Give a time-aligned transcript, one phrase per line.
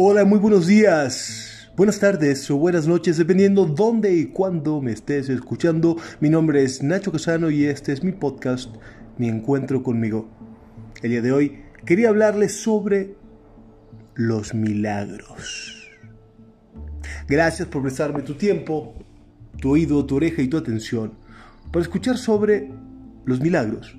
[0.00, 5.28] Hola, muy buenos días, buenas tardes o buenas noches, dependiendo dónde y cuándo me estés
[5.28, 5.96] escuchando.
[6.20, 8.72] Mi nombre es Nacho Casano y este es mi podcast,
[9.16, 10.28] Mi Encuentro conmigo.
[11.02, 13.16] El día de hoy quería hablarles sobre
[14.14, 15.90] los milagros.
[17.26, 18.94] Gracias por prestarme tu tiempo,
[19.60, 21.14] tu oído, tu oreja y tu atención
[21.72, 22.70] para escuchar sobre
[23.24, 23.98] los milagros.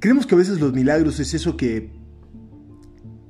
[0.00, 2.05] Creemos que a veces los milagros es eso que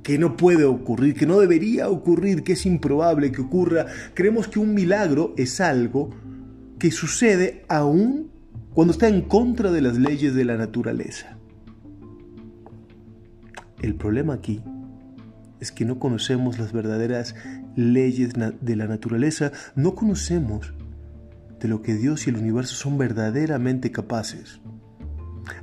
[0.07, 3.87] que no puede ocurrir, que no debería ocurrir, que es improbable que ocurra.
[4.15, 6.11] Creemos que un milagro es algo
[6.79, 8.31] que sucede aún
[8.73, 11.37] cuando está en contra de las leyes de la naturaleza.
[13.83, 14.63] El problema aquí
[15.59, 17.35] es que no conocemos las verdaderas
[17.75, 20.73] leyes de la naturaleza, no conocemos
[21.59, 24.61] de lo que Dios y el universo son verdaderamente capaces.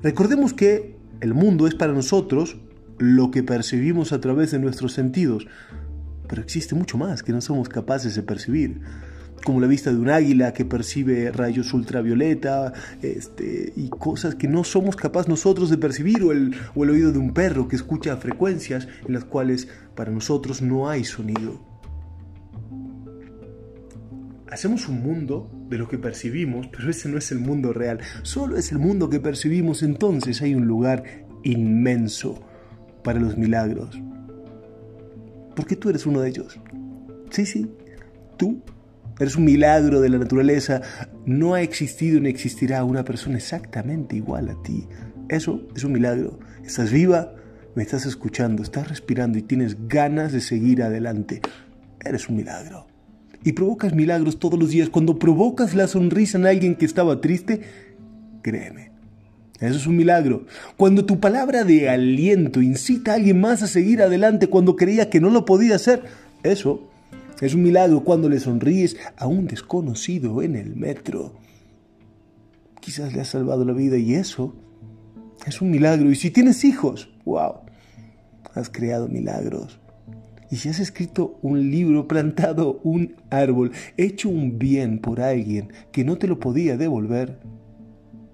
[0.02, 2.58] Recordemos que el mundo es para nosotros
[2.98, 5.48] lo que percibimos a través de nuestros sentidos,
[6.28, 8.82] pero existe mucho más que no somos capaces de percibir,
[9.44, 12.72] como la vista de un águila que percibe rayos ultravioleta
[13.02, 17.12] este, y cosas que no somos capaces nosotros de percibir, o el, o el oído
[17.12, 21.62] de un perro que escucha frecuencias en las cuales para nosotros no hay sonido.
[24.50, 28.00] Hacemos un mundo de lo que percibimos, pero ese no es el mundo real.
[28.22, 31.04] Solo es el mundo que percibimos, entonces hay un lugar
[31.44, 32.40] inmenso
[33.04, 34.02] para los milagros.
[35.56, 36.60] Porque tú eres uno de ellos.
[37.30, 37.70] Sí, sí,
[38.38, 38.62] tú
[39.20, 40.82] eres un milagro de la naturaleza.
[41.26, 44.88] No ha existido ni existirá una persona exactamente igual a ti.
[45.30, 46.40] Eso es un milagro.
[46.64, 47.34] Estás viva,
[47.76, 51.42] me estás escuchando, estás respirando y tienes ganas de seguir adelante.
[52.04, 52.88] Eres un milagro.
[53.44, 54.90] Y provocas milagros todos los días.
[54.90, 57.62] Cuando provocas la sonrisa en alguien que estaba triste,
[58.42, 58.93] créeme,
[59.60, 60.46] eso es un milagro.
[60.78, 65.22] Cuando tu palabra de aliento incita a alguien más a seguir adelante cuando creía que
[65.22, 66.04] no lo podía hacer,
[66.44, 66.90] eso
[67.40, 68.04] es un milagro.
[68.04, 71.34] Cuando le sonríes a un desconocido en el metro,
[72.80, 74.56] quizás le has salvado la vida y eso
[75.46, 76.12] es un milagro.
[76.12, 77.62] Y si tienes hijos, wow,
[78.54, 79.80] has creado milagros.
[80.52, 86.04] Y si has escrito un libro, plantado un árbol, hecho un bien por alguien que
[86.04, 87.40] no te lo podía devolver,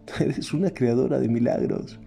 [0.20, 2.00] Eres una creadora de milagros.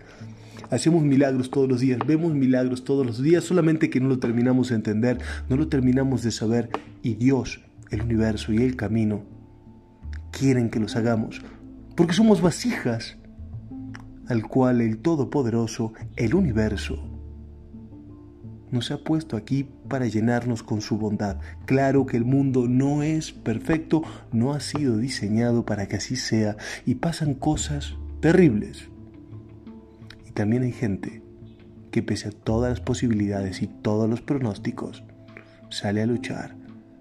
[0.70, 4.70] Hacemos milagros todos los días, vemos milagros todos los días, solamente que no lo terminamos
[4.70, 5.18] de entender,
[5.48, 6.70] no lo terminamos de saber.
[7.02, 7.60] Y Dios,
[7.90, 9.22] el universo y el camino
[10.30, 11.42] quieren que los hagamos,
[11.94, 13.18] porque somos vasijas
[14.28, 17.11] al cual el Todopoderoso, el universo,
[18.72, 21.36] nos ha puesto aquí para llenarnos con su bondad.
[21.66, 24.02] Claro que el mundo no es perfecto,
[24.32, 28.88] no ha sido diseñado para que así sea y pasan cosas terribles.
[30.26, 31.22] Y también hay gente
[31.90, 35.04] que pese a todas las posibilidades y todos los pronósticos,
[35.68, 36.56] sale a luchar,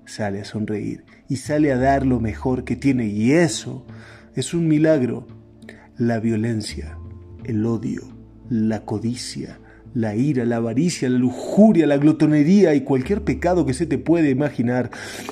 [0.05, 3.07] sale a sonreír y sale a dar lo mejor que tiene.
[3.07, 3.85] Y eso
[4.35, 5.25] es un milagro.
[5.97, 6.97] La violencia,
[7.45, 8.01] el odio,
[8.49, 9.59] la codicia,
[9.93, 14.29] la ira, la avaricia, la lujuria, la glotonería y cualquier pecado que se te puede
[14.29, 14.91] imaginar,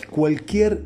[0.09, 0.84] cualquier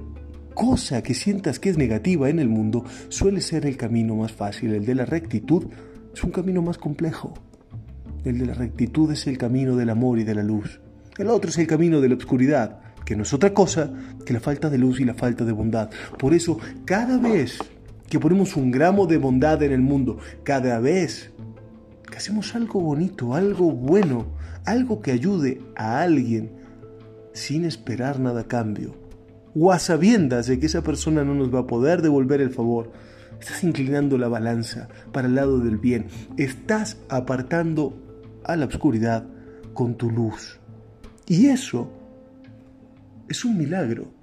[0.54, 4.74] cosa que sientas que es negativa en el mundo, suele ser el camino más fácil.
[4.74, 5.66] El de la rectitud
[6.14, 7.34] es un camino más complejo.
[8.24, 10.80] El de la rectitud es el camino del amor y de la luz.
[11.18, 13.92] El otro es el camino de la oscuridad, que no es otra cosa
[14.26, 15.90] que la falta de luz y la falta de bondad.
[16.18, 17.58] Por eso, cada vez
[18.10, 21.33] que ponemos un gramo de bondad en el mundo, cada vez
[22.14, 24.28] que hacemos algo bonito, algo bueno,
[24.66, 26.52] algo que ayude a alguien
[27.34, 28.94] sin esperar nada a cambio,
[29.56, 32.92] o a sabiendas de que esa persona no nos va a poder devolver el favor,
[33.40, 36.06] estás inclinando la balanza para el lado del bien,
[36.38, 37.98] estás apartando
[38.44, 39.26] a la oscuridad
[39.74, 40.60] con tu luz.
[41.28, 41.92] Y eso
[43.28, 44.14] es un milagro.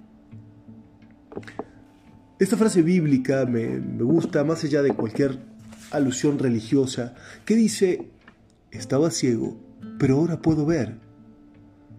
[2.39, 5.51] Esta frase bíblica me, me gusta más allá de cualquier
[5.91, 7.15] alusión religiosa
[7.45, 8.11] que dice,
[8.71, 9.57] estaba ciego,
[9.99, 10.99] pero ahora puedo ver.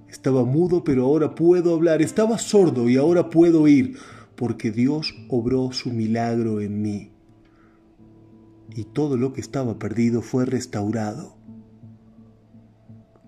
[0.07, 2.01] Estaba mudo, pero ahora puedo hablar.
[2.01, 3.97] Estaba sordo y ahora puedo oír,
[4.35, 7.11] porque Dios obró su milagro en mí.
[8.75, 11.37] Y todo lo que estaba perdido fue restaurado.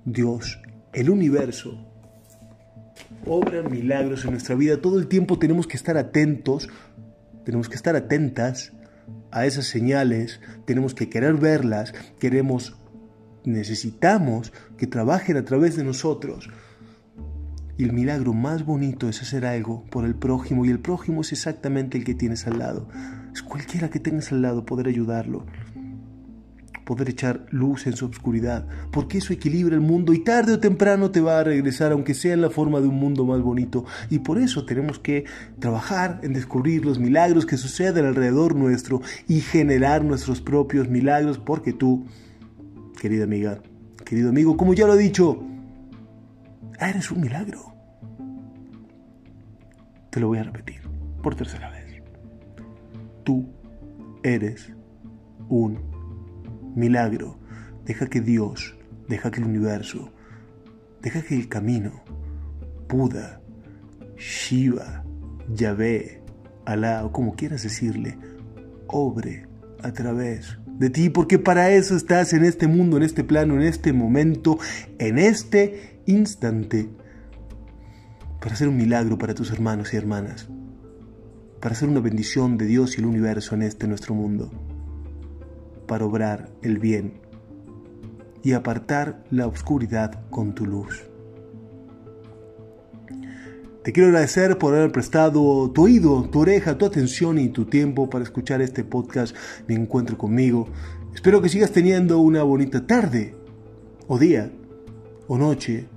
[0.06, 0.60] Dios,
[0.92, 1.78] el universo,
[3.26, 4.82] obra milagros en nuestra vida.
[4.82, 6.70] Todo el tiempo tenemos que estar atentos,
[7.46, 8.74] tenemos que estar atentas
[9.34, 12.78] a esas señales, tenemos que querer verlas, queremos,
[13.44, 16.50] necesitamos que trabajen a través de nosotros.
[17.76, 21.32] Y el milagro más bonito es hacer algo por el prójimo y el prójimo es
[21.32, 22.88] exactamente el que tienes al lado.
[23.34, 25.48] Es cualquiera que tengas al lado poder ayudarlo.
[26.84, 31.12] Poder echar luz en su oscuridad, porque eso equilibra el mundo y tarde o temprano
[31.12, 33.86] te va a regresar, aunque sea en la forma de un mundo más bonito.
[34.10, 35.26] Y por eso tenemos que
[35.60, 41.74] trabajar en descubrir los milagros que suceden alrededor nuestro y generar nuestros propios milagros, porque
[41.74, 42.06] tú,
[43.00, 43.62] querida amiga,
[44.06, 45.44] querido amigo, como ya lo he dicho,
[46.80, 47.74] eres un milagro.
[50.10, 50.82] Te lo voy a repetir
[51.22, 52.04] por tercera vez.
[53.24, 53.48] Tú
[54.22, 54.72] eres
[55.48, 55.93] un milagro.
[56.76, 58.76] Deja que Dios,
[59.08, 60.12] deja que el universo,
[61.02, 62.04] deja que el camino,
[62.88, 63.42] Buda,
[64.18, 65.04] Shiva,
[65.54, 66.22] Yahvé,
[66.66, 68.18] Alá o como quieras decirle,
[68.88, 69.48] obre
[69.82, 73.64] a través de ti, porque para eso estás en este mundo, en este plano, en
[73.64, 74.58] este momento,
[74.98, 76.90] en este instante,
[78.40, 80.48] para hacer un milagro para tus hermanos y hermanas,
[81.60, 84.52] para hacer una bendición de Dios y el universo en este nuestro mundo
[85.86, 87.24] para obrar el bien
[88.44, 91.04] y apartar la oscuridad con tu luz.
[93.84, 98.10] Te quiero agradecer por haber prestado tu oído, tu oreja, tu atención y tu tiempo
[98.10, 99.36] para escuchar este podcast
[99.68, 100.68] Mi Encuentro conmigo.
[101.14, 103.36] Espero que sigas teniendo una bonita tarde,
[104.08, 104.52] o día,
[105.28, 105.88] o noche,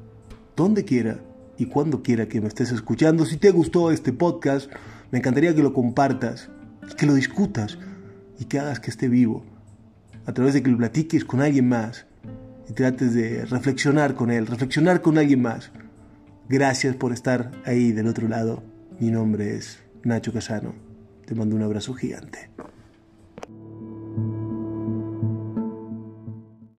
[0.57, 1.21] donde quiera
[1.59, 3.25] y cuando quiera que me estés escuchando.
[3.25, 4.71] Si te gustó este podcast,
[5.13, 6.51] me encantaría que lo compartas,
[6.99, 7.79] que lo discutas
[8.39, 9.45] y que hagas que esté vivo
[10.27, 12.07] a través de que lo platiques con alguien más
[12.69, 15.71] y trates de reflexionar con él, reflexionar con alguien más.
[16.49, 18.63] Gracias por estar ahí del otro lado.
[18.99, 20.75] Mi nombre es Nacho Casano.
[21.27, 22.51] Te mando un abrazo gigante.